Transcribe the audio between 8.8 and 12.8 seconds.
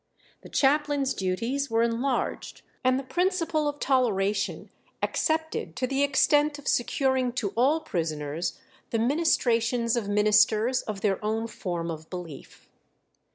the ministrations of ministers of their own form of belief.